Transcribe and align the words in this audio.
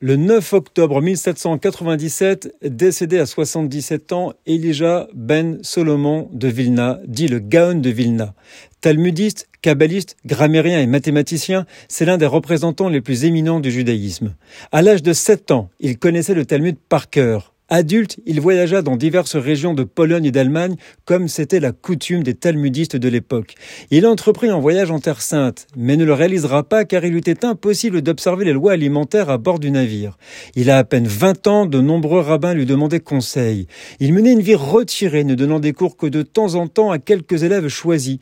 Le 0.00 0.14
9 0.14 0.52
octobre 0.52 1.02
1797, 1.02 2.54
décédé 2.62 3.18
à 3.18 3.26
77 3.26 4.12
ans, 4.12 4.32
Elijah 4.46 5.08
ben 5.12 5.58
Solomon 5.62 6.30
de 6.32 6.46
Vilna, 6.46 7.00
dit 7.04 7.26
le 7.26 7.40
Gaon 7.40 7.80
de 7.80 7.90
Vilna. 7.90 8.32
Talmudiste, 8.80 9.48
kabbaliste, 9.60 10.16
grammairien 10.24 10.80
et 10.80 10.86
mathématicien, 10.86 11.66
c'est 11.88 12.04
l'un 12.04 12.16
des 12.16 12.26
représentants 12.26 12.88
les 12.88 13.00
plus 13.00 13.24
éminents 13.24 13.58
du 13.58 13.72
judaïsme. 13.72 14.36
À 14.70 14.82
l'âge 14.82 15.02
de 15.02 15.12
7 15.12 15.50
ans, 15.50 15.68
il 15.80 15.98
connaissait 15.98 16.34
le 16.34 16.46
Talmud 16.46 16.76
par 16.88 17.10
cœur. 17.10 17.52
Adulte, 17.70 18.18
il 18.24 18.40
voyagea 18.40 18.80
dans 18.80 18.96
diverses 18.96 19.36
régions 19.36 19.74
de 19.74 19.84
Pologne 19.84 20.24
et 20.24 20.30
d'Allemagne, 20.30 20.76
comme 21.04 21.28
c'était 21.28 21.60
la 21.60 21.72
coutume 21.72 22.22
des 22.22 22.32
talmudistes 22.32 22.96
de 22.96 23.08
l'époque. 23.10 23.56
Il 23.90 24.06
entreprit 24.06 24.48
un 24.48 24.58
voyage 24.58 24.90
en 24.90 25.00
Terre 25.00 25.20
Sainte, 25.20 25.66
mais 25.76 25.98
ne 25.98 26.06
le 26.06 26.14
réalisera 26.14 26.62
pas 26.62 26.86
car 26.86 27.04
il 27.04 27.12
eût 27.12 27.18
été 27.18 27.44
impossible 27.44 28.00
d'observer 28.00 28.46
les 28.46 28.54
lois 28.54 28.72
alimentaires 28.72 29.28
à 29.28 29.36
bord 29.36 29.58
du 29.58 29.70
navire. 29.70 30.16
Il 30.56 30.70
a 30.70 30.78
à 30.78 30.84
peine 30.84 31.06
20 31.06 31.46
ans, 31.46 31.66
de 31.66 31.78
nombreux 31.78 32.20
rabbins 32.20 32.54
lui 32.54 32.64
demandaient 32.64 33.00
conseil. 33.00 33.66
Il 34.00 34.14
menait 34.14 34.32
une 34.32 34.40
vie 34.40 34.54
retirée, 34.54 35.24
ne 35.24 35.34
donnant 35.34 35.60
des 35.60 35.74
cours 35.74 35.98
que 35.98 36.06
de 36.06 36.22
temps 36.22 36.54
en 36.54 36.68
temps 36.68 36.90
à 36.90 36.98
quelques 36.98 37.42
élèves 37.42 37.68
choisis. 37.68 38.16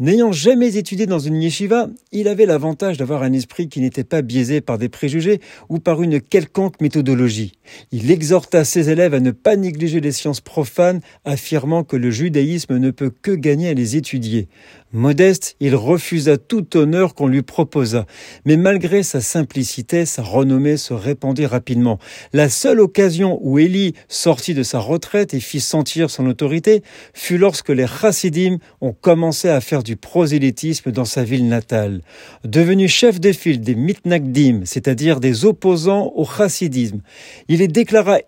N'ayant 0.00 0.32
jamais 0.32 0.76
étudié 0.76 1.06
dans 1.06 1.18
une 1.18 1.40
yeshiva, 1.40 1.88
il 2.12 2.28
avait 2.28 2.44
l'avantage 2.44 2.98
d'avoir 2.98 3.22
un 3.22 3.32
esprit 3.32 3.70
qui 3.70 3.80
n'était 3.80 4.04
pas 4.04 4.20
biaisé 4.20 4.60
par 4.60 4.76
des 4.76 4.90
préjugés 4.90 5.40
ou 5.70 5.78
par 5.78 6.02
une 6.02 6.20
quelconque 6.20 6.78
méthodologie. 6.82 7.52
Il 7.90 8.10
exhorta 8.10 8.64
ses 8.64 8.81
élèves 8.90 9.14
à 9.14 9.20
ne 9.20 9.30
pas 9.30 9.56
négliger 9.56 10.00
les 10.00 10.12
sciences 10.12 10.40
profanes, 10.40 11.00
affirmant 11.24 11.84
que 11.84 11.96
le 11.96 12.10
judaïsme 12.10 12.78
ne 12.78 12.90
peut 12.90 13.12
que 13.22 13.32
gagner 13.32 13.68
à 13.68 13.74
les 13.74 13.96
étudier. 13.96 14.48
Modeste, 14.94 15.56
il 15.58 15.74
refusa 15.74 16.36
tout 16.36 16.76
honneur 16.76 17.14
qu'on 17.14 17.26
lui 17.26 17.40
proposa, 17.40 18.04
mais 18.44 18.58
malgré 18.58 19.02
sa 19.02 19.22
simplicité, 19.22 20.04
sa 20.04 20.22
renommée 20.22 20.76
se 20.76 20.92
répandit 20.92 21.46
rapidement. 21.46 21.98
La 22.34 22.50
seule 22.50 22.78
occasion 22.78 23.38
où 23.40 23.58
Élie 23.58 23.94
sortit 24.08 24.52
de 24.52 24.62
sa 24.62 24.80
retraite 24.80 25.32
et 25.32 25.40
fit 25.40 25.60
sentir 25.60 26.10
son 26.10 26.26
autorité 26.26 26.82
fut 27.14 27.38
lorsque 27.38 27.70
les 27.70 27.86
chassidim 27.86 28.58
ont 28.82 28.92
commencé 28.92 29.48
à 29.48 29.62
faire 29.62 29.82
du 29.82 29.96
prosélytisme 29.96 30.92
dans 30.92 31.06
sa 31.06 31.24
ville 31.24 31.48
natale. 31.48 32.02
Devenu 32.44 32.86
chef 32.86 33.18
de 33.18 33.32
file 33.32 33.62
des 33.62 33.74
mitnagdim, 33.74 34.60
c'est-à-dire 34.64 35.20
des 35.20 35.46
opposants 35.46 36.12
au 36.14 36.26
chassidisme, 36.26 37.00
il 37.48 37.60
les 37.60 37.68
déclara 37.68 38.18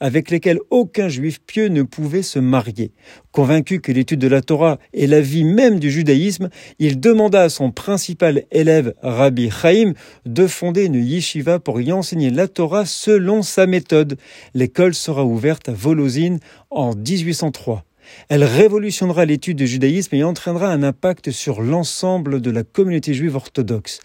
avec 0.00 0.30
lesquels 0.30 0.58
aucun 0.70 1.08
juif 1.08 1.40
pieux 1.40 1.68
ne 1.68 1.82
pouvait 1.82 2.22
se 2.22 2.38
marier. 2.38 2.92
Convaincu 3.32 3.80
que 3.80 3.92
l'étude 3.92 4.20
de 4.20 4.28
la 4.28 4.40
Torah 4.40 4.78
est 4.92 5.06
la 5.06 5.20
vie 5.20 5.44
même 5.44 5.78
du 5.78 5.90
judaïsme, 5.90 6.48
il 6.78 7.00
demanda 7.00 7.42
à 7.42 7.48
son 7.48 7.70
principal 7.70 8.44
élève, 8.50 8.94
Rabbi 9.02 9.50
Chaim, 9.50 9.92
de 10.26 10.46
fonder 10.46 10.84
une 10.86 10.94
yeshiva 10.94 11.58
pour 11.58 11.80
y 11.80 11.92
enseigner 11.92 12.30
la 12.30 12.48
Torah 12.48 12.86
selon 12.86 13.42
sa 13.42 13.66
méthode. 13.66 14.16
L'école 14.54 14.94
sera 14.94 15.24
ouverte 15.24 15.68
à 15.68 15.72
Volozine 15.72 16.40
en 16.70 16.94
1803. 16.94 17.84
Elle 18.28 18.44
révolutionnera 18.44 19.24
l'étude 19.24 19.56
du 19.56 19.66
judaïsme 19.66 20.14
et 20.16 20.24
entraînera 20.24 20.68
un 20.68 20.82
impact 20.82 21.30
sur 21.30 21.62
l'ensemble 21.62 22.40
de 22.40 22.50
la 22.50 22.64
communauté 22.64 23.14
juive 23.14 23.36
orthodoxe. 23.36 24.00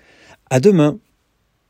À 0.49 0.59
demain. 0.59 0.99